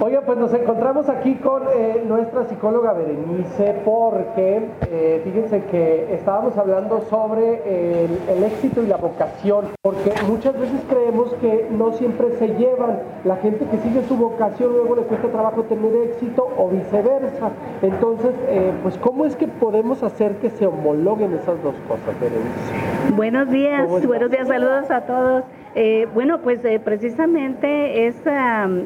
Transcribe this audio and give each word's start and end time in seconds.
Oiga, 0.00 0.20
pues 0.20 0.38
nos 0.38 0.54
encontramos 0.54 1.08
aquí 1.08 1.34
con 1.34 1.64
eh, 1.74 2.04
nuestra 2.06 2.44
psicóloga 2.44 2.92
Berenice 2.92 3.82
porque 3.84 4.68
eh, 4.92 5.20
fíjense 5.24 5.64
que 5.64 6.14
estábamos 6.14 6.56
hablando 6.56 7.00
sobre 7.10 8.04
el, 8.04 8.16
el, 8.28 8.44
éxito 8.44 8.80
y 8.80 8.86
la 8.86 8.96
vocación, 8.96 9.64
porque 9.82 10.14
muchas 10.28 10.56
veces 10.56 10.82
creemos 10.88 11.34
que 11.40 11.66
no 11.72 11.94
siempre 11.94 12.30
se 12.38 12.46
llevan. 12.46 13.00
La 13.24 13.38
gente 13.38 13.66
que 13.66 13.76
sigue 13.78 14.04
su 14.04 14.16
vocación 14.16 14.72
luego 14.72 14.94
le 14.94 15.02
cuesta 15.02 15.32
trabajo 15.32 15.64
tener 15.64 15.92
éxito 15.96 16.48
o 16.56 16.68
viceversa. 16.68 17.50
Entonces, 17.82 18.36
eh, 18.46 18.72
pues 18.84 18.96
¿cómo 18.98 19.26
es 19.26 19.34
que 19.34 19.48
podemos 19.48 20.04
hacer 20.04 20.36
que 20.36 20.50
se 20.50 20.64
homologuen 20.64 21.32
esas 21.32 21.60
dos 21.64 21.74
cosas, 21.88 22.20
Berenice? 22.20 23.16
Buenos 23.16 23.50
días, 23.50 23.88
buenos 24.06 24.30
días, 24.30 24.46
saludos 24.46 24.92
a 24.92 25.00
todos. 25.00 25.44
Eh, 25.80 26.08
bueno, 26.12 26.38
pues 26.40 26.64
eh, 26.64 26.80
precisamente 26.80 28.08
es, 28.08 28.16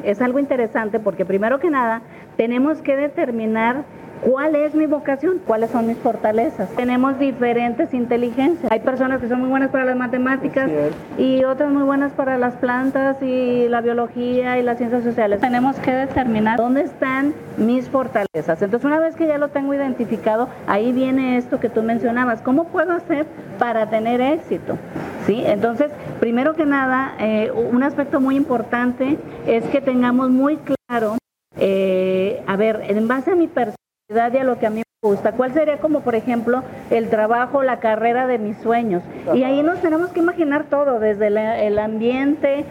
es 0.03 0.21
algo 0.21 0.37
interesante 0.37 0.99
porque 0.99 1.25
primero 1.25 1.59
que 1.59 1.71
nada 1.71 2.03
tenemos 2.37 2.83
que 2.83 2.95
determinar 2.95 3.77
cuál 4.21 4.55
es 4.55 4.75
mi 4.75 4.85
vocación, 4.85 5.39
cuáles 5.43 5.71
son 5.71 5.87
mis 5.87 5.97
fortalezas. 5.97 6.69
Tenemos 6.75 7.17
diferentes 7.17 7.95
inteligencias. 7.95 8.71
Hay 8.71 8.81
personas 8.81 9.21
que 9.21 9.27
son 9.27 9.39
muy 9.39 9.49
buenas 9.49 9.71
para 9.71 9.85
las 9.85 9.95
matemáticas 9.95 10.69
y 11.17 11.43
otras 11.43 11.71
muy 11.71 11.81
buenas 11.81 12.11
para 12.11 12.37
las 12.37 12.53
plantas 12.57 13.17
y 13.23 13.67
la 13.69 13.81
biología 13.81 14.59
y 14.59 14.61
las 14.61 14.77
ciencias 14.77 15.03
sociales. 15.03 15.41
Tenemos 15.41 15.77
que 15.77 15.91
determinar 15.91 16.57
dónde 16.57 16.81
están 16.81 17.33
mis 17.57 17.89
fortalezas. 17.89 18.61
Entonces, 18.61 18.85
una 18.85 18.99
vez 18.99 19.15
que 19.15 19.25
ya 19.25 19.39
lo 19.39 19.47
tengo 19.47 19.73
identificado, 19.73 20.47
ahí 20.67 20.91
viene 20.91 21.37
esto 21.37 21.59
que 21.59 21.69
tú 21.69 21.81
mencionabas. 21.81 22.43
¿Cómo 22.43 22.65
puedo 22.65 22.93
hacer 22.93 23.25
para 23.57 23.89
tener 23.89 24.21
éxito? 24.21 24.77
¿Sí? 25.25 25.41
Entonces, 25.45 25.89
primero 26.19 26.53
que 26.53 26.65
nada, 26.65 27.15
eh, 27.19 27.51
un 27.51 27.81
aspecto 27.83 28.19
muy 28.19 28.35
importante 28.35 29.17
es 29.47 29.63
que 29.65 29.79
tengamos 29.79 30.29
muy 30.29 30.57
claro, 30.57 31.17
eh, 31.57 32.43
a 32.45 32.55
ver, 32.57 32.83
en 32.87 33.07
base 33.07 33.31
a 33.31 33.35
mi 33.35 33.47
personalidad, 33.47 34.33
y 34.33 34.37
a 34.37 34.43
lo 34.43 34.59
que 34.59 34.67
a 34.67 34.69
mí 34.69 34.81
me 34.81 35.09
gusta. 35.09 35.31
¿Cuál 35.31 35.53
sería 35.53 35.79
como, 35.79 36.01
por 36.01 36.15
ejemplo, 36.15 36.61
el 36.89 37.09
trabajo, 37.09 37.63
la 37.63 37.79
carrera 37.79 38.27
de 38.27 38.37
mis 38.37 38.57
sueños? 38.57 39.01
Y 39.33 39.43
ahí 39.43 39.63
nos 39.63 39.79
tenemos 39.81 40.09
que 40.09 40.19
imaginar 40.19 40.65
todo, 40.65 40.99
desde 40.99 41.27
el 41.27 41.79
ambiente, 41.79 42.65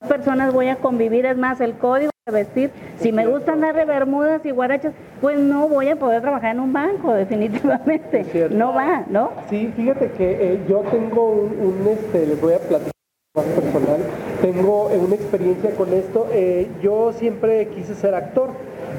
personas 0.00 0.52
voy 0.52 0.68
a 0.68 0.76
convivir, 0.76 1.26
es 1.26 1.36
más, 1.36 1.60
el 1.60 1.74
código 1.74 2.10
de 2.26 2.32
vestir. 2.32 2.70
Si 2.98 3.12
me 3.12 3.26
gusta 3.26 3.52
andar 3.52 3.74
de 3.74 3.84
bermudas 3.84 4.44
y 4.44 4.50
guarachas, 4.50 4.92
pues 5.20 5.38
no 5.38 5.68
voy 5.68 5.88
a 5.88 5.96
poder 5.96 6.20
trabajar 6.20 6.54
en 6.54 6.60
un 6.60 6.72
banco, 6.72 7.12
definitivamente. 7.14 8.48
No 8.50 8.74
va, 8.74 9.04
¿no? 9.08 9.30
Sí, 9.48 9.72
fíjate 9.74 10.10
que 10.12 10.52
eh, 10.54 10.60
yo 10.68 10.80
tengo 10.90 11.30
un, 11.30 11.86
este, 11.88 12.26
les 12.26 12.40
voy 12.40 12.54
a 12.54 12.58
platicar 12.58 12.92
más 13.34 13.44
personal, 13.44 14.00
tengo 14.40 14.90
eh, 14.90 14.98
una 14.98 15.14
experiencia 15.14 15.70
con 15.72 15.92
esto. 15.92 16.28
Eh, 16.32 16.68
yo 16.82 17.12
siempre 17.12 17.68
quise 17.68 17.94
ser 17.94 18.14
actor 18.14 18.50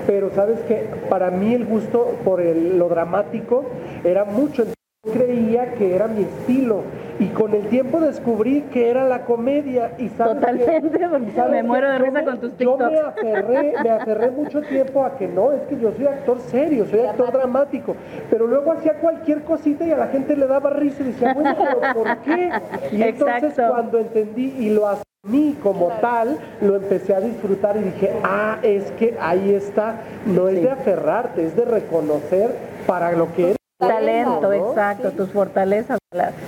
pero 0.08 0.32
sabes 0.34 0.60
que 0.62 0.88
para 1.10 1.30
mí 1.32 1.54
el 1.54 1.66
gusto 1.66 2.18
por 2.24 2.40
lo 2.40 2.88
dramático 2.88 3.66
era 4.06 4.24
mucho. 4.24 4.64
Yo 4.64 5.12
creía 5.12 5.74
que 5.74 5.94
era 5.94 6.08
mi 6.08 6.24
estilo 6.24 6.82
y 7.20 7.28
con 7.28 7.54
el 7.54 7.68
tiempo 7.68 8.00
descubrí 8.00 8.62
que 8.74 8.90
era 8.90 9.08
la 9.08 9.26
comedia 9.26 9.92
y 9.98 10.10
totalmente 10.10 11.08
me 11.50 11.64
muero 11.64 11.90
de 11.92 11.98
risa 12.00 12.24
con 12.24 12.40
tus 12.40 12.54
TikToks. 12.54 12.84
Yo 12.84 12.90
me 12.90 13.00
aferré, 13.00 13.74
me 13.84 13.90
aferré 13.90 14.32
mucho 14.32 14.62
tiempo 14.62 15.04
a 15.04 15.18
que 15.18 15.28
no, 15.28 15.52
es 15.52 15.62
que 15.64 15.80
yo 15.80 15.92
soy 15.94 16.06
actor 16.06 16.40
serio, 16.40 16.86
soy 16.86 17.02
actor 17.02 17.32
dramático, 17.32 17.96
pero 18.30 18.48
luego 18.48 18.72
hacía 18.72 18.96
cualquier 18.96 19.44
cosita 19.44 19.86
y 19.86 19.92
a 19.92 19.98
la 19.98 20.08
gente 20.08 20.36
le 20.36 20.48
daba 20.48 20.70
risa 20.70 21.02
y 21.02 21.08
decía, 21.08 21.34
bueno, 21.34 21.56
pero 21.58 21.94
¿por 21.94 22.18
qué? 22.20 22.52
Y 22.92 23.02
entonces 23.02 23.54
cuando 23.56 24.00
entendí 24.00 24.56
y 24.58 24.70
lo 24.70 24.88
mí 25.28 25.58
como 25.62 25.90
tal, 26.00 26.38
lo 26.62 26.76
empecé 26.76 27.14
a 27.14 27.20
disfrutar 27.20 27.76
y 27.78 27.82
dije, 27.82 28.12
ah, 28.24 28.60
es 28.62 28.92
que 28.92 29.18
ahí 29.20 29.54
está, 29.54 30.02
no 30.26 30.48
es 30.48 30.62
de 30.62 30.72
aferrarte, 30.72 31.46
es 31.46 31.56
de 31.56 31.66
reconocer 31.66 32.56
para 32.86 33.12
lo 33.12 33.34
que 33.34 33.44
eres. 33.44 33.57
Talento, 33.80 34.52
exacto, 34.54 35.12
tus 35.12 35.30
fortalezas, 35.30 36.00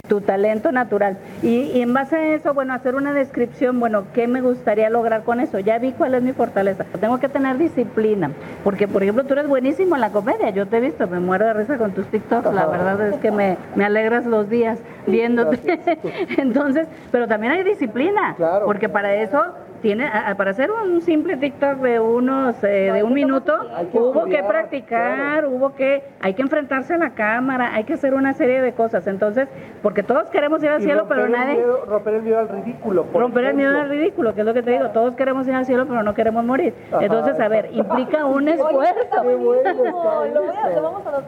tu 0.08 0.20
talento 0.20 0.72
natural. 0.72 1.20
Y, 1.44 1.80
en 1.80 1.94
base 1.94 2.16
a 2.16 2.34
eso, 2.34 2.56
bueno, 2.56 2.74
hacer 2.74 2.96
una 2.96 3.14
descripción, 3.14 3.80
bueno, 3.80 4.06
¿qué 4.16 4.28
me 4.28 4.42
gustaría 4.42 4.90
lograr 4.90 5.22
con 5.24 5.40
eso? 5.40 5.60
Ya 5.60 5.78
vi 5.78 5.92
cuál 5.92 6.16
es 6.16 6.24
mi 6.24 6.34
fortaleza. 6.34 6.86
Tengo 7.00 7.20
que 7.20 7.30
tener 7.30 7.60
disciplina, 7.60 8.32
porque 8.64 8.88
por 8.88 9.04
ejemplo 9.04 9.26
tú 9.26 9.34
eres 9.34 9.48
buenísimo 9.48 9.94
en 9.94 10.02
la 10.02 10.10
comedia, 10.10 10.50
yo 10.50 10.68
te 10.68 10.78
he 10.78 10.80
visto, 10.80 11.06
me 11.08 11.20
muero 11.20 11.46
de 11.46 11.54
risa 11.54 11.78
con 11.78 11.92
tus 11.92 12.08
TikToks, 12.08 12.52
la 12.52 12.66
verdad 12.66 13.00
es 13.10 13.18
que 13.18 13.30
me, 13.30 13.58
me 13.76 13.86
alegras 13.86 14.26
los 14.26 14.50
días 14.50 14.80
viéndote. 15.06 15.80
Entonces, 16.38 16.88
pero 17.12 17.28
también 17.28 17.54
hay 17.54 17.64
disciplina, 17.64 18.36
porque 18.66 18.90
para 18.90 19.14
eso 19.14 19.54
tiene 19.82 20.10
para 20.38 20.52
hacer 20.52 20.72
un 20.72 21.02
simple 21.02 21.38
TikTok 21.38 21.78
de 21.80 22.00
unos 22.00 22.64
eh, 22.64 22.92
de 22.94 23.04
un 23.04 23.14
minuto 23.14 23.54
hubo 23.94 24.26
que 24.26 24.44
practicar 24.44 25.46
hubo 25.46 25.76
que 25.76 26.04
hay 26.22 26.34
que 26.34 26.42
enfrentarse 26.42 26.94
a 26.94 26.98
la 26.98 27.12
cámara 27.12 27.74
hay 27.74 27.84
que 27.84 27.94
hacer 27.94 28.14
una 28.14 28.34
serie 28.34 28.62
de 28.62 28.74
cosas. 28.74 29.08
Entonces 29.08 29.48
porque 29.82 30.04
todos 30.04 30.30
queremos 30.30 30.64
ir 30.64 30.70
al 30.70 30.82
cielo 30.82 31.06
pero 31.08 31.28
nadie 31.28 31.64
romper 31.88 32.16
el 32.16 32.22
miedo 32.24 32.40
al 32.40 32.50
ridículo 32.50 33.06
romper 33.14 33.46
el 33.46 33.54
miedo 33.56 33.80
al 33.80 33.90
ridículo 33.90 34.34
que 34.34 34.42
es 34.42 34.46
lo 34.46 34.54
que 34.54 34.64
te 34.64 34.72
digo 34.72 34.90
todos 34.90 35.16
queremos 35.16 35.48
ir 35.48 35.54
al 35.56 35.66
cielo 35.66 35.86
pero 35.88 36.04
no 36.04 36.14
queremos 36.14 36.44
morir. 36.44 36.74
Entonces 37.00 37.40
a 37.40 37.48
ver 37.48 37.70
implica 37.74 38.26
un 38.26 38.48
esfuerzo. 38.50 39.24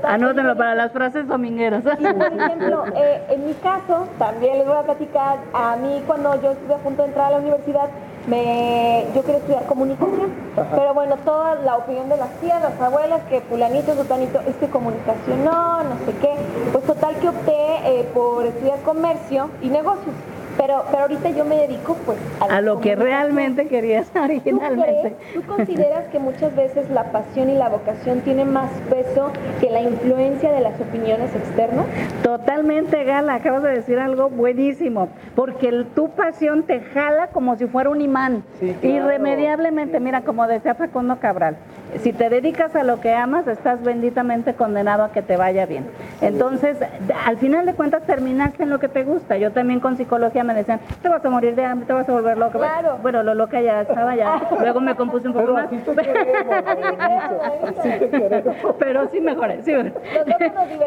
anótenlo 0.03 0.55
para 0.55 0.75
las 0.75 0.91
frases 0.91 1.27
domingueras. 1.27 1.83
por 1.83 1.93
ejemplo 1.93 2.83
eh, 2.95 3.21
en 3.29 3.45
mi 3.45 3.53
caso 3.55 4.07
también 4.17 4.57
les 4.59 4.67
voy 4.67 4.77
a 4.77 4.83
platicar 4.83 5.39
a 5.53 5.75
mí 5.77 6.03
cuando 6.05 6.41
yo 6.41 6.51
estuve 6.51 6.73
a 6.73 6.77
punto 6.77 7.01
de 7.03 7.07
entrar 7.09 7.27
a 7.27 7.31
la 7.31 7.37
universidad 7.37 7.89
me, 8.27 9.05
yo 9.15 9.23
quiero 9.23 9.39
estudiar 9.39 9.65
comunicación, 9.65 10.31
pero 10.75 10.93
bueno, 10.93 11.17
toda 11.25 11.55
la 11.55 11.77
opinión 11.77 12.09
de 12.09 12.17
las 12.17 12.29
tías, 12.39 12.61
las 12.61 12.79
abuelas, 12.79 13.21
que 13.29 13.41
fulanito, 13.41 13.95
sutanito, 13.95 14.39
es 14.47 14.55
que 14.55 14.67
comunicación 14.67 15.43
no, 15.43 15.83
no 15.83 15.95
sé 16.05 16.13
qué, 16.21 16.35
pues 16.71 16.83
total 16.85 17.15
que 17.15 17.29
opté 17.29 17.75
eh, 17.85 18.09
por 18.13 18.45
estudiar 18.45 18.79
comercio 18.81 19.49
y 19.61 19.69
negocios. 19.69 20.13
Pero, 20.57 20.83
pero 20.89 21.03
ahorita 21.03 21.29
yo 21.29 21.45
me 21.45 21.55
dedico 21.55 21.95
pues 22.05 22.17
a, 22.39 22.61
lo 22.61 22.79
que 22.79 22.95
realmente 22.95 23.67
querías 23.67 24.07
originalmente. 24.15 25.15
¿Tú, 25.33 25.41
consideras 25.43 26.05
que 26.07 26.19
muchas 26.19 26.55
veces 26.55 26.89
la 26.89 27.11
pasión 27.11 27.49
y 27.49 27.55
la 27.55 27.69
vocación 27.69 28.21
tienen 28.21 28.51
más 28.51 28.71
peso 28.89 29.31
que 29.59 29.69
la 29.69 29.81
influencia 29.81 30.51
de 30.51 30.61
las 30.61 30.79
opiniones 30.79 31.33
externas? 31.35 31.85
Totalmente, 32.23 33.03
Gala, 33.03 33.35
acabas 33.35 33.63
de 33.63 33.71
decir 33.71 33.99
algo 33.99 34.29
buenísimo, 34.29 35.09
porque 35.35 35.85
tu 35.95 36.09
pasión 36.09 36.63
te 36.63 36.81
jala 36.81 37.27
como 37.27 37.55
si 37.55 37.67
fuera 37.67 37.89
un 37.89 38.01
imán, 38.01 38.43
irremediablemente, 38.81 39.99
mira, 39.99 40.21
como 40.21 40.47
decía 40.47 40.75
Facundo 40.75 41.17
Cabral, 41.19 41.57
si 41.99 42.13
te 42.13 42.29
dedicas 42.29 42.75
a 42.75 42.83
lo 42.83 43.01
que 43.01 43.13
amas, 43.13 43.47
estás 43.47 43.81
benditamente 43.83 44.53
condenado 44.53 45.03
a 45.03 45.11
que 45.11 45.21
te 45.21 45.37
vaya 45.37 45.65
bien. 45.65 45.85
Entonces, 46.21 46.77
al 47.25 47.37
final 47.37 47.65
de 47.65 47.73
cuentas, 47.73 48.03
terminaste 48.03 48.63
en 48.63 48.69
lo 48.69 48.79
que 48.79 48.87
te 48.87 49.03
gusta. 49.03 49.37
Yo 49.37 49.51
también 49.51 49.79
con 49.79 49.97
psicología 49.97 50.43
me 50.43 50.53
decían, 50.53 50.79
te 51.01 51.09
vas 51.09 51.23
a 51.23 51.29
morir 51.29 51.55
de 51.55 51.65
hambre, 51.65 51.87
te 51.87 51.93
vas 51.93 52.07
a 52.07 52.11
volver 52.11 52.37
loca. 52.37 52.57
Claro. 52.57 52.97
Bueno, 53.01 53.23
lo 53.23 53.33
loca 53.33 53.61
ya 53.61 53.81
estaba 53.81 54.15
ya. 54.15 54.41
Luego 54.59 54.81
me 54.81 54.95
compuse 54.95 55.27
un 55.27 55.33
poco 55.33 55.53
más. 55.53 55.69
Pero 58.79 59.07
sí 59.09 59.21
mejoré, 59.21 59.61
sí. 59.63 59.73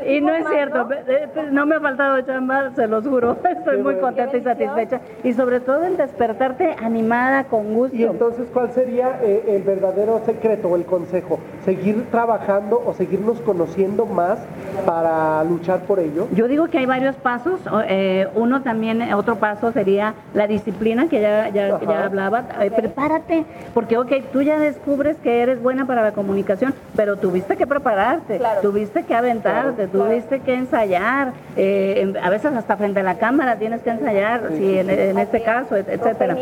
Y 0.06 0.20
no 0.20 0.34
es 0.34 0.46
cierto, 0.48 0.88
eh, 0.92 1.28
pues, 1.32 1.52
no 1.52 1.66
me 1.66 1.76
ha 1.76 1.80
faltado 1.80 2.20
chamba, 2.22 2.70
se 2.74 2.86
los 2.86 3.06
juro. 3.06 3.36
Estoy 3.50 3.78
muy 3.78 3.96
contenta 3.96 4.36
y 4.36 4.42
satisfecha. 4.42 5.00
Y 5.22 5.32
sobre 5.32 5.60
todo 5.60 5.84
en 5.84 5.96
despertarte 5.96 6.76
animada, 6.82 7.44
con 7.44 7.74
gusto. 7.74 7.96
Y 7.96 8.04
entonces, 8.04 8.48
¿cuál 8.52 8.72
sería 8.72 9.20
eh, 9.22 9.44
el 9.48 9.62
verdadero 9.62 10.20
secreto 10.24 10.68
o 10.68 10.76
el 10.76 10.84
consejo? 10.94 11.40
¿Seguir 11.64 12.06
trabajando 12.12 12.80
o 12.86 12.94
seguirnos 12.94 13.40
conociendo 13.40 14.06
más 14.06 14.38
para 14.86 15.42
luchar 15.42 15.80
por 15.80 15.98
ello? 15.98 16.28
Yo 16.32 16.46
digo 16.46 16.68
que 16.68 16.78
hay 16.78 16.86
varios 16.86 17.16
pasos. 17.16 17.58
Eh, 17.88 18.28
uno 18.36 18.62
también, 18.62 19.02
otro 19.14 19.36
paso 19.36 19.72
sería 19.72 20.14
la 20.34 20.46
disciplina 20.46 21.08
que 21.08 21.20
ya, 21.20 21.48
ya, 21.48 21.76
hablaba. 22.04 22.44
Eh, 22.60 22.70
prepárate, 22.70 23.44
porque 23.72 23.98
ok, 23.98 24.12
tú 24.32 24.42
ya 24.42 24.60
descubres 24.60 25.16
que 25.16 25.42
eres 25.42 25.60
buena 25.60 25.84
para 25.84 26.02
la 26.02 26.12
comunicación, 26.12 26.74
pero 26.96 27.16
tuviste 27.16 27.56
que 27.56 27.66
prepararte, 27.66 28.40
tuviste 28.62 29.04
que 29.04 29.14
aventarte, 29.14 29.86
tuviste 29.88 30.40
que 30.40 30.54
ensayar, 30.54 31.32
eh, 31.56 32.12
a 32.22 32.30
veces 32.30 32.54
hasta 32.54 32.76
frente 32.76 33.00
a 33.00 33.02
la 33.02 33.16
cámara 33.16 33.56
tienes 33.56 33.82
que 33.82 33.90
ensayar, 33.90 34.48
si 34.56 34.78
en, 34.78 35.18
este 35.18 35.42
caso, 35.42 35.76
etcétera. 35.76 36.36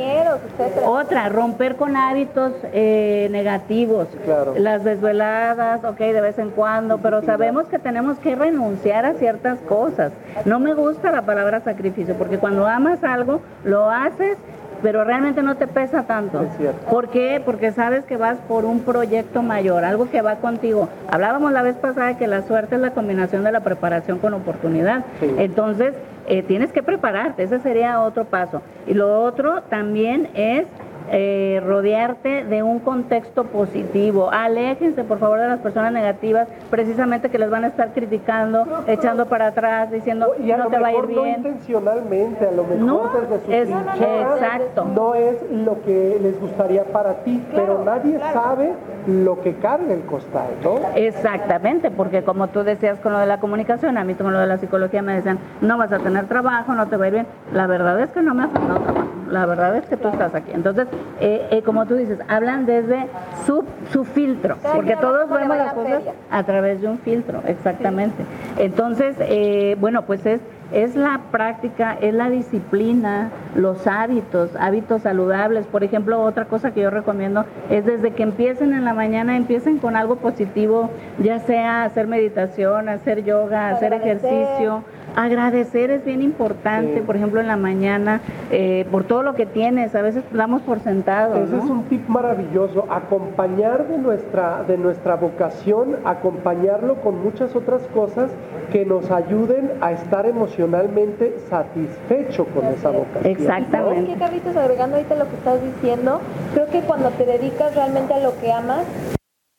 Otra, 0.84 1.28
romper 1.28 1.76
con 1.76 1.96
hábitos 1.96 2.52
negativos, 2.72 4.08
las 4.56 4.84
desveladas, 4.84 5.84
ok, 5.84 5.98
de 5.98 6.20
vez 6.20 6.38
en 6.38 6.50
cuando, 6.50 6.98
pero 6.98 7.22
sabemos 7.22 7.66
que 7.66 7.78
tenemos 7.78 8.18
que 8.18 8.34
renunciar 8.34 9.06
a 9.06 9.14
ciertas 9.14 9.58
cosas. 9.60 10.12
No 10.44 10.58
me 10.58 10.74
gusta 10.74 11.10
la 11.10 11.22
palabra 11.22 11.60
sacrificio, 11.60 12.14
porque 12.14 12.38
cuando 12.38 12.66
amas 12.66 13.02
algo, 13.04 13.40
lo 13.64 13.90
haces, 13.90 14.36
pero 14.82 15.04
realmente 15.04 15.42
no 15.42 15.56
te 15.56 15.66
pesa 15.66 16.02
tanto. 16.04 16.44
¿Por 16.90 17.08
qué? 17.08 17.40
Porque 17.44 17.72
sabes 17.72 18.04
que 18.04 18.16
vas 18.16 18.38
por 18.48 18.64
un 18.64 18.80
proyecto 18.80 19.42
mayor, 19.42 19.84
algo 19.84 20.10
que 20.10 20.22
va 20.22 20.36
contigo. 20.36 20.88
Hablábamos 21.10 21.52
la 21.52 21.62
vez 21.62 21.76
pasada 21.76 22.16
que 22.18 22.26
la 22.26 22.42
suerte 22.42 22.74
es 22.74 22.80
la 22.80 22.90
combinación 22.90 23.44
de 23.44 23.52
la 23.52 23.60
preparación 23.60 24.18
con 24.18 24.34
oportunidad. 24.34 25.04
Entonces, 25.38 25.94
eh, 26.26 26.42
tienes 26.42 26.72
que 26.72 26.82
prepararte, 26.82 27.42
ese 27.42 27.60
sería 27.60 28.00
otro 28.00 28.24
paso. 28.24 28.62
Y 28.86 28.94
lo 28.94 29.22
otro 29.22 29.62
también 29.62 30.28
es 30.34 30.66
eh, 31.10 31.60
rodearte 31.66 32.44
de 32.44 32.62
un 32.62 32.78
contexto 32.78 33.44
positivo. 33.44 34.30
Aléjense, 34.30 35.04
por 35.04 35.18
favor, 35.18 35.38
de 35.40 35.48
las 35.48 35.60
personas 35.60 35.92
negativas, 35.92 36.48
precisamente 36.70 37.30
que 37.30 37.38
les 37.38 37.50
van 37.50 37.64
a 37.64 37.68
estar 37.68 37.92
criticando, 37.92 38.64
echando 38.86 39.26
para 39.26 39.48
atrás, 39.48 39.90
diciendo 39.90 40.32
y 40.42 40.50
a 40.52 40.56
no 40.56 40.64
lo 40.64 40.70
te 40.70 40.78
va 40.78 40.88
a 40.88 40.92
ir 40.92 40.96
mejor 40.98 41.12
no 41.14 41.22
bien. 41.22 41.36
intencionalmente, 41.38 42.46
a 42.46 42.52
lo 42.52 42.64
mejor 42.64 42.78
No, 42.78 43.02
desde 43.20 43.44
su 43.44 43.52
es- 43.52 43.68
trinchera, 43.68 44.32
exacto. 44.34 44.84
no 44.94 45.14
es 45.14 45.36
lo 45.50 45.80
que 45.82 46.18
les 46.22 46.40
gustaría 46.40 46.84
para 46.84 47.14
ti, 47.24 47.42
pero 47.54 47.82
nadie 47.84 48.18
sabe 48.32 48.72
lo 49.06 49.40
que 49.40 49.54
carga 49.56 49.92
el 49.92 50.02
costal, 50.02 50.46
¿no? 50.62 50.76
Exactamente, 50.94 51.90
porque 51.90 52.22
como 52.22 52.48
tú 52.48 52.62
decías 52.62 52.98
con 53.00 53.12
lo 53.12 53.18
de 53.18 53.26
la 53.26 53.38
comunicación, 53.40 53.98
a 53.98 54.04
mí 54.04 54.14
con 54.14 54.32
lo 54.32 54.38
de 54.38 54.46
la 54.46 54.58
psicología 54.58 55.02
me 55.02 55.14
decían, 55.14 55.38
no 55.60 55.76
vas 55.78 55.92
a 55.92 55.98
tener 55.98 56.26
trabajo, 56.26 56.72
no 56.74 56.86
te 56.86 56.96
va 56.96 57.04
a 57.04 57.08
ir 57.08 57.14
bien. 57.14 57.26
La 57.52 57.66
verdad 57.66 58.00
es 58.00 58.10
que 58.10 58.22
no 58.22 58.34
me 58.34 58.44
ha 58.44 58.48
faltado 58.48 58.80
trabajo, 58.80 59.01
la 59.32 59.46
verdad 59.46 59.74
es 59.76 59.86
que 59.86 59.96
tú 59.96 60.08
estás 60.08 60.34
aquí. 60.34 60.50
Entonces, 60.52 60.86
eh, 61.18 61.48
eh, 61.50 61.62
como 61.62 61.86
tú 61.86 61.94
dices, 61.94 62.18
hablan 62.28 62.66
desde 62.66 63.06
su, 63.46 63.64
su 63.90 64.04
filtro, 64.04 64.58
porque 64.74 64.94
todos 64.96 65.28
vemos 65.30 65.56
las 65.56 65.68
la 65.68 65.72
cosas 65.72 66.02
a 66.30 66.42
través 66.44 66.82
de 66.82 66.88
un 66.88 66.98
filtro, 66.98 67.42
exactamente. 67.46 68.22
Entonces, 68.58 69.16
eh, 69.20 69.76
bueno, 69.80 70.02
pues 70.02 70.26
es, 70.26 70.40
es 70.70 70.96
la 70.96 71.20
práctica, 71.30 71.96
es 72.00 72.12
la 72.12 72.28
disciplina, 72.28 73.30
los 73.54 73.86
hábitos, 73.86 74.50
hábitos 74.58 75.02
saludables. 75.02 75.66
Por 75.66 75.82
ejemplo, 75.82 76.22
otra 76.22 76.44
cosa 76.44 76.72
que 76.72 76.82
yo 76.82 76.90
recomiendo 76.90 77.46
es 77.70 77.86
desde 77.86 78.10
que 78.10 78.22
empiecen 78.22 78.74
en 78.74 78.84
la 78.84 78.92
mañana, 78.92 79.36
empiecen 79.36 79.78
con 79.78 79.96
algo 79.96 80.16
positivo, 80.16 80.90
ya 81.18 81.38
sea 81.40 81.84
hacer 81.84 82.06
meditación, 82.06 82.90
hacer 82.90 83.24
yoga, 83.24 83.70
hacer 83.70 83.94
ejercicio. 83.94 84.82
Agradecer 85.16 85.90
es 85.90 86.04
bien 86.04 86.22
importante, 86.22 86.96
Sí. 86.96 87.00
por 87.00 87.16
ejemplo, 87.16 87.40
en 87.40 87.46
la 87.46 87.56
mañana, 87.56 88.20
eh, 88.50 88.86
por 88.90 89.04
todo 89.04 89.22
lo 89.22 89.34
que 89.34 89.46
tienes. 89.46 89.94
A 89.94 90.02
veces 90.02 90.24
damos 90.32 90.62
por 90.62 90.80
sentado. 90.80 91.36
Ese 91.36 91.56
¿no? 91.56 91.64
es 91.64 91.70
un 91.70 91.84
tip 91.84 92.08
maravilloso, 92.08 92.86
acompañar 92.90 93.88
de 93.88 93.98
nuestra, 93.98 94.62
de 94.64 94.78
nuestra 94.78 95.16
vocación, 95.16 95.96
acompañarlo 96.04 96.96
con 97.02 97.22
muchas 97.22 97.54
otras 97.54 97.82
cosas 97.94 98.30
que 98.72 98.86
nos 98.86 99.10
ayuden 99.10 99.70
a 99.80 99.92
estar 99.92 100.26
emocionalmente 100.26 101.36
satisfecho 101.50 102.46
con 102.46 102.64
esa 102.66 102.90
vocación. 102.90 103.26
Exactamente. 103.26 103.94
¿Sabes 103.94 104.14
qué, 104.14 104.18
Carlitos? 104.18 104.56
Agregando 104.56 104.96
ahorita 104.96 105.14
lo 105.16 105.28
que 105.28 105.36
estás 105.36 105.62
diciendo, 105.62 106.20
creo 106.54 106.66
que 106.68 106.80
cuando 106.80 107.10
te 107.10 107.26
dedicas 107.26 107.74
realmente 107.74 108.14
a 108.14 108.20
lo 108.20 108.38
que 108.40 108.50
amas, 108.52 108.86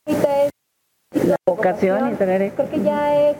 ahorita 0.06 0.28
es 0.44 0.50
La 1.28 1.36
vocación 1.46 2.12
y 2.12 2.14
tener 2.16 2.52
creo 2.52 2.68
que 2.70 2.80
ya 2.82 3.16
es 3.16 3.36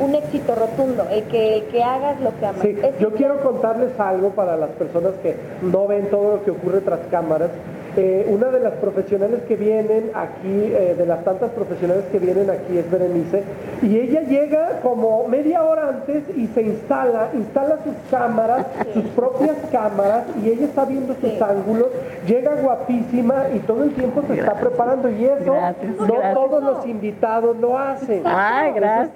un 0.00 0.14
éxito 0.14 0.54
rotundo, 0.54 1.06
el 1.10 1.24
que, 1.24 1.58
el 1.58 1.64
que 1.64 1.82
hagas 1.82 2.20
lo 2.20 2.36
que 2.38 2.46
amas. 2.46 2.62
Sí, 2.62 2.76
yo 3.00 3.14
quiero 3.14 3.40
contarles 3.40 3.98
algo 3.98 4.30
para 4.30 4.56
las 4.56 4.70
personas 4.70 5.12
que 5.22 5.36
no 5.62 5.86
ven 5.86 6.10
todo 6.10 6.36
lo 6.36 6.44
que 6.44 6.50
ocurre 6.50 6.80
tras 6.80 7.00
cámaras. 7.10 7.50
Eh, 7.96 8.26
una 8.28 8.48
de 8.48 8.60
las 8.60 8.74
profesionales 8.74 9.40
que 9.48 9.56
vienen 9.56 10.10
aquí, 10.14 10.36
eh, 10.74 10.94
de 10.98 11.06
las 11.06 11.24
tantas 11.24 11.50
profesionales 11.52 12.04
que 12.12 12.18
vienen 12.18 12.50
aquí 12.50 12.76
es 12.76 12.90
Berenice, 12.90 13.42
y 13.80 13.96
ella 13.98 14.20
llega 14.22 14.80
como 14.82 15.26
media 15.28 15.62
hora 15.62 15.88
antes 15.88 16.22
y 16.36 16.46
se 16.48 16.62
instala, 16.62 17.28
instala 17.32 17.76
sus 17.84 17.94
cámaras, 18.10 18.66
sus 18.92 19.04
propias 19.08 19.56
cámaras, 19.72 20.24
y 20.44 20.50
ella 20.50 20.66
está 20.66 20.84
viendo 20.84 21.14
sus 21.14 21.30
Sí. 21.30 21.38
ángulos, 21.42 21.88
llega 22.26 22.54
guapísima 22.56 23.44
y 23.54 23.60
todo 23.60 23.84
el 23.84 23.90
tiempo 23.94 24.22
se 24.26 24.34
está 24.40 24.54
preparando, 24.54 25.08
y 25.10 25.24
eso 25.24 25.52
Gracias, 25.54 25.96
no 25.98 26.06
gracias. 26.06 26.34
todos 26.34 26.62
los 26.62 26.86
invitados 26.86 27.56
lo 27.58 27.78
hacen. 27.78 28.18
Está 28.18 28.70
gracias. 28.74 29.10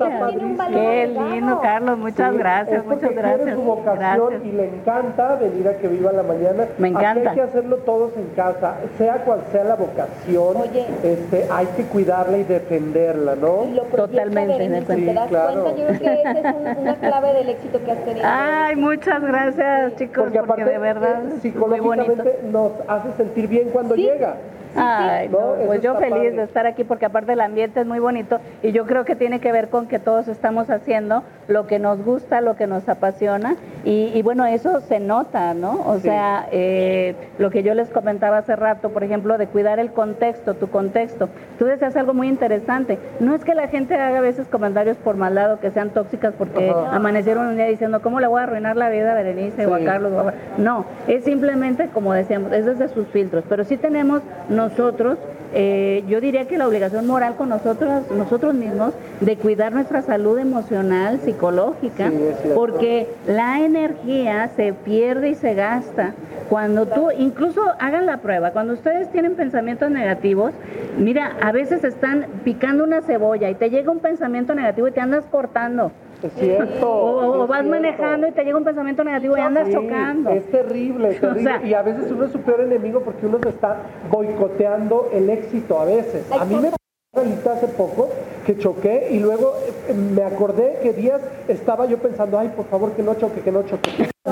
Qué 0.71 1.07
lindo, 1.07 1.61
Carlos. 1.61 1.99
Muchas 1.99 2.33
Sí, 2.33 2.39
gracias, 2.39 2.79
es 2.79 2.83
porque 2.85 3.07
muchas 3.07 3.23
gracias. 3.23 3.55
su 3.55 3.63
vocación 3.63 4.29
Gracias. 4.31 4.45
y 4.45 4.53
le 4.53 4.65
encanta 4.69 5.35
venir 5.37 5.69
a 5.69 5.77
que 5.77 5.89
viva 5.89 6.13
la 6.13 6.23
mañana. 6.23 6.65
Me 6.79 6.89
Aquí 6.89 6.97
encanta. 6.97 7.31
hay 7.31 7.37
que 7.37 7.43
hacerlo 7.43 7.77
todos 7.79 8.13
en 8.17 8.27
casa, 8.37 8.70
sea 8.99 9.15
cual 9.25 9.41
sea 9.53 9.65
la 9.65 9.75
vocación. 9.77 10.57
Oye. 10.57 10.87
Este, 11.03 11.47
hay 11.51 11.67
que 11.77 11.85
cuidarla 11.85 12.39
y 12.39 12.45
defenderla, 12.45 13.35
¿no? 13.37 13.65
y 13.71 13.75
lo 13.75 13.83
Totalmente, 13.85 14.59
de 14.69 14.79
acuerdo. 14.79 14.87
¿Te 14.87 15.15
das 15.15 15.25
Sí, 15.25 15.29
claro. 15.31 15.63
cuenta? 15.63 15.81
Yo 15.81 15.87
creo 15.87 15.99
que 16.01 16.21
esa 16.23 16.39
es 16.51 16.55
un- 16.55 16.79
una 16.83 16.95
clave 16.97 17.33
del 17.35 17.49
éxito 17.51 17.85
que 17.85 17.91
has 17.93 18.05
tenido. 18.05 18.27
Ay, 18.29 18.77
muchas 18.77 19.23
gracias, 19.23 19.97
chicos, 19.97 20.25
Porque 20.25 20.39
porque, 20.39 20.53
aparte 20.63 20.65
de 20.73 20.79
verdad 20.79 21.23
eh, 21.25 21.35
es 21.45 21.55
muy 21.55 21.81
bonito. 21.81 22.05
psicológicamente 22.05 22.39
nos 22.51 22.73
hace 22.89 23.09
sentir 23.17 23.49
bien 23.49 23.69
cuando 23.71 23.95
Sí. 23.95 24.03
llega. 24.03 24.37
Ay, 24.77 25.29
¿no? 25.29 25.39
no, 25.41 25.55
Eso 25.57 25.67
pues 25.67 25.83
yo 25.83 25.95
feliz 25.97 26.11
padre. 26.15 26.31
de 26.33 26.43
estar 26.45 26.67
aquí 26.67 26.85
porque 26.85 27.07
aparte 27.07 27.33
el 27.33 27.41
ambiente 27.41 27.81
es 27.81 27.87
muy 27.87 27.99
bonito 27.99 28.39
y 28.63 28.73
yo 28.73 28.87
creo 28.87 29.05
que 29.05 29.17
tiene 29.17 29.41
que 29.41 29.53
ver 29.53 29.69
con 29.69 29.87
que 29.87 29.99
todos 29.99 30.29
estamos 30.29 30.71
haciendo 30.71 31.23
lo 31.49 31.67
que 31.67 31.79
nos 31.79 32.03
gusta, 32.05 32.41
lo 32.41 32.57
que 32.57 32.67
nos 32.67 32.89
apasiona 32.89 33.57
y, 33.85 34.11
y 34.15 34.23
bueno, 34.23 34.45
eso 34.47 34.81
se 34.81 35.01
nota, 35.01 35.55
¿no? 35.55 35.81
O 35.87 35.95
Sí. 35.97 36.03
sea, 36.03 36.47
eh, 36.53 37.15
lo 37.39 37.51
que 37.51 37.63
yo 37.63 37.75
les 37.75 37.89
comentaba 37.91 38.39
hace 38.39 38.55
rato, 38.57 38.91
por 38.91 39.03
ejemplo, 39.05 39.37
de 39.39 39.47
cuidar 39.47 39.79
el 39.79 39.91
contexto, 39.93 40.55
tu 40.55 40.69
contexto. 40.69 41.29
Tú 41.59 41.65
decías 41.67 41.97
algo 41.97 42.15
muy 42.15 42.29
interesante. 42.29 42.99
No 43.21 43.35
es 43.35 43.45
que 43.45 43.55
la 43.55 43.69
gente 43.69 43.95
haga 43.97 44.19
a 44.19 44.21
veces 44.23 44.47
comentarios 44.49 44.97
por 44.99 45.17
mal 45.17 45.35
lado 45.35 45.61
que 45.61 45.71
sean 45.71 45.91
tóxicas 45.91 46.35
porque 46.39 46.71
Ajá. 46.71 46.95
amanecieron 46.95 47.47
un 47.49 47.57
día 47.57 47.67
diciendo, 47.67 48.01
¿cómo 48.03 48.21
le 48.21 48.27
voy 48.27 48.41
a 48.41 48.45
arruinar 48.45 48.77
la 48.77 48.89
vida 48.89 49.13
a 49.13 49.15
Berenice 49.15 49.67
o 49.67 49.75
a 49.75 49.79
Sí. 49.79 49.85
Carlos? 49.85 50.13
o 50.13 50.29
a-?" 50.29 50.35
No, 50.59 50.85
es 51.09 51.25
simplemente, 51.25 51.89
como 51.93 52.13
decíamos, 52.13 52.53
es 52.53 52.65
desde 52.67 52.89
sus 52.89 53.07
filtros. 53.09 53.45
Pero 53.49 53.65
sí 53.65 53.77
tenemos 53.77 54.23
nosotros, 54.61 55.19
eh, 55.55 56.05
yo 56.07 56.21
diría 56.21 56.47
que 56.47 56.59
la 56.59 56.69
obligación 56.69 57.07
moral 57.07 57.35
con 57.37 57.49
nosotros, 57.49 58.05
nosotros 58.11 58.55
mismos, 58.55 58.93
de 59.21 59.37
cuidar 59.37 59.73
nuestra 59.73 60.03
salud 60.03 60.39
emocional, 60.39 61.21
psicológica, 61.21 62.11
Sí, 62.11 62.51
porque 62.55 63.09
la 63.27 63.61
energía 63.61 64.49
se 64.57 64.73
pierde 64.73 65.31
y 65.31 65.35
se 65.35 65.55
gasta. 65.55 66.15
Cuando 66.49 66.87
tú, 66.87 67.11
incluso 67.17 67.63
hagan 67.79 68.07
la 68.07 68.19
prueba, 68.19 68.51
cuando 68.51 68.75
ustedes 68.75 69.11
tienen 69.13 69.35
pensamientos 69.35 69.91
negativos, 69.91 70.53
mira, 70.99 71.37
a 71.41 71.53
veces 71.53 71.85
están 71.85 72.27
picando 72.45 72.85
una 72.85 73.01
cebolla 73.01 73.49
y 73.49 73.55
te 73.55 73.71
llega 73.71 73.91
un 73.91 74.01
pensamiento 74.01 74.55
negativo 74.55 74.89
y 74.89 74.93
te 74.93 75.01
andas 75.01 75.25
cortando. 75.31 75.93
Es 76.23 76.33
cierto. 76.39 76.89
O, 76.91 77.17
o 77.41 77.43
es 77.45 77.49
vas 77.49 77.61
cierto. 77.63 77.71
manejando 77.81 78.27
y 78.29 78.33
te 78.33 78.45
llega 78.45 78.59
un 78.59 78.65
pensamiento 78.65 79.05
negativo 79.05 79.37
y 79.37 79.41
andas 79.41 79.67
Sí, 79.69 79.73
chocando. 79.75 80.31
Es 80.31 80.51
terrible, 80.51 81.09
O 81.17 81.21
terrible. 81.21 81.43
sea- 81.43 81.63
y 81.67 81.75
a 81.75 81.83
veces 81.83 82.11
uno 82.11 82.25
es 82.25 82.33
su 82.33 82.41
peor 82.41 82.61
enemigo 82.61 83.01
porque 83.01 83.27
uno 83.27 83.39
se 83.43 83.49
está 83.51 83.77
boicoteando 84.11 85.09
el 85.13 85.31
éxito 85.31 85.81
a 85.81 85.85
veces. 85.85 86.25
A 86.39 86.45
mí 86.45 86.55
me 86.57 86.71
pasó 86.71 86.77
ahorita 87.17 87.53
hace 87.55 87.67
poco 87.69 88.09
que 88.47 88.57
choqué 88.59 89.09
y 89.11 89.19
luego 89.19 89.55
eh, 89.89 89.93
me 89.95 90.23
acordé 90.23 90.79
que 90.83 90.93
días 90.93 91.21
estaba 91.49 91.87
yo 91.87 91.99
pensando, 91.99 92.39
ay, 92.39 92.49
por 92.55 92.67
favor, 92.67 92.93
que 92.93 93.03
no 93.03 93.15
choque, 93.15 93.41
que 93.41 93.51
no 93.53 93.63
choque. 93.65 93.91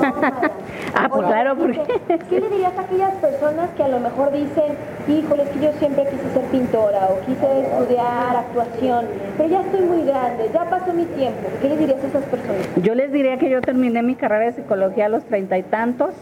Claro, 1.55 1.59
porque... 1.59 2.19
¿Qué 2.29 2.39
le 2.39 2.49
dirías 2.49 2.77
a 2.77 2.81
aquellas 2.81 3.13
personas 3.15 3.69
que 3.75 3.83
a 3.83 3.87
lo 3.87 3.99
mejor 3.99 4.31
dicen, 4.31 4.73
híjole, 5.07 5.43
es 5.43 5.49
que 5.49 5.59
yo 5.59 5.71
siempre 5.79 6.05
quise 6.05 6.29
ser 6.33 6.43
pintora 6.51 7.07
o 7.09 7.25
quise 7.25 7.61
estudiar 7.61 8.35
actuación, 8.35 9.05
pero 9.37 9.49
ya 9.49 9.61
estoy 9.61 9.81
muy 9.81 10.03
grande, 10.03 10.49
ya 10.53 10.69
pasó 10.69 10.93
mi 10.93 11.05
tiempo? 11.05 11.49
¿Qué 11.61 11.69
le 11.69 11.77
dirías 11.77 12.03
a 12.03 12.07
esas 12.07 12.23
personas? 12.25 12.67
Yo 12.81 12.95
les 12.95 13.11
diría 13.11 13.37
que 13.37 13.49
yo 13.49 13.61
terminé 13.61 14.03
mi 14.03 14.15
carrera 14.15 14.45
de 14.45 14.51
psicología 14.53 15.05
a 15.07 15.09
los 15.09 15.23
treinta 15.25 15.57
y 15.57 15.63
tantos, 15.63 16.13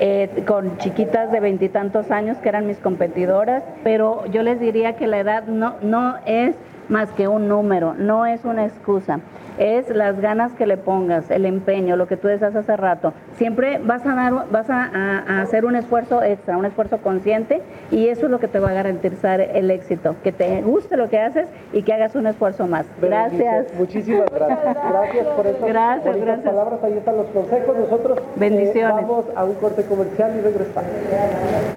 eh, 0.00 0.28
con 0.46 0.76
chiquitas 0.78 1.30
de 1.30 1.40
veintitantos 1.40 2.10
años 2.10 2.38
que 2.38 2.48
eran 2.48 2.66
mis 2.66 2.78
competidoras, 2.78 3.62
pero 3.84 4.24
yo 4.26 4.42
les 4.42 4.58
diría 4.58 4.96
que 4.96 5.06
la 5.06 5.18
edad 5.18 5.44
no, 5.44 5.76
no 5.82 6.16
es 6.26 6.56
más 6.88 7.10
que 7.12 7.28
un 7.28 7.48
número, 7.48 7.94
no 7.94 8.26
es 8.26 8.44
una 8.44 8.64
excusa. 8.64 9.20
Es 9.56 9.88
las 9.88 10.20
ganas 10.20 10.52
que 10.54 10.66
le 10.66 10.76
pongas, 10.76 11.30
el 11.30 11.46
empeño, 11.46 11.94
lo 11.94 12.08
que 12.08 12.16
tú 12.16 12.26
decías 12.26 12.56
hace 12.56 12.76
rato. 12.76 13.12
Siempre 13.36 13.78
vas 13.84 14.04
a 14.04 14.12
dar, 14.16 14.32
vas 14.50 14.68
a, 14.68 14.82
a- 14.92 15.18
a 15.28 15.42
hacer 15.42 15.64
un 15.64 15.76
esfuerzo 15.76 16.24
extra, 16.24 16.56
un 16.56 16.64
esfuerzo 16.64 16.98
consciente, 16.98 17.62
y 17.92 18.08
eso 18.08 18.24
es 18.26 18.32
lo 18.32 18.40
que 18.40 18.48
te 18.48 18.58
va 18.58 18.70
a 18.70 18.72
garantizar 18.72 19.40
el 19.40 19.70
éxito, 19.70 20.16
que 20.24 20.32
te 20.32 20.60
guste 20.62 20.96
lo 20.96 21.08
que 21.08 21.20
haces 21.20 21.46
y 21.72 21.82
que 21.82 21.92
hagas 21.92 22.16
un 22.16 22.26
esfuerzo 22.26 22.66
más. 22.66 22.84
Gracias. 23.00 23.66
Muchísimas 23.78 24.28
gracias. 24.34 24.76
Gracias 24.90 25.26
por 25.28 25.46
esas 25.46 25.68
Gracias, 25.68 26.16
gracias. 26.16 26.46
palabras. 26.52 26.80
Ahí 26.82 26.94
están 26.98 27.16
los 27.16 27.26
consejos. 27.26 27.76
Nosotros 27.78 28.18
eh, 28.40 28.82
vamos 28.82 29.24
a 29.36 29.44
un 29.44 29.54
corte 29.54 29.84
comercial 29.84 30.32
y 30.36 30.40
regresamos. 30.40 30.90